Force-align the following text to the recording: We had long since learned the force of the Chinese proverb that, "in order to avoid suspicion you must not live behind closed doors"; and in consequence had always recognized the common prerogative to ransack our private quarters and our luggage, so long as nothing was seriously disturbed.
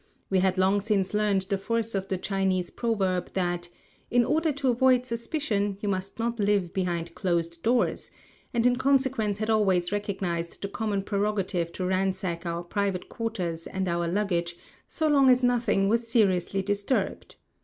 We 0.31 0.39
had 0.39 0.57
long 0.57 0.81
since 0.81 1.13
learned 1.13 1.43
the 1.43 1.59
force 1.59 1.93
of 1.93 2.07
the 2.07 2.17
Chinese 2.17 2.71
proverb 2.71 3.31
that, 3.33 3.69
"in 4.09 4.25
order 4.25 4.51
to 4.53 4.69
avoid 4.69 5.05
suspicion 5.05 5.77
you 5.79 5.87
must 5.89 6.17
not 6.17 6.39
live 6.39 6.73
behind 6.73 7.13
closed 7.13 7.61
doors"; 7.61 8.09
and 8.51 8.65
in 8.65 8.77
consequence 8.77 9.37
had 9.37 9.51
always 9.51 9.91
recognized 9.91 10.59
the 10.63 10.69
common 10.69 11.03
prerogative 11.03 11.71
to 11.73 11.85
ransack 11.85 12.47
our 12.47 12.63
private 12.63 13.09
quarters 13.09 13.67
and 13.67 13.87
our 13.87 14.07
luggage, 14.07 14.57
so 14.87 15.07
long 15.07 15.29
as 15.29 15.43
nothing 15.43 15.87
was 15.87 16.07
seriously 16.07 16.63
disturbed. 16.63 17.35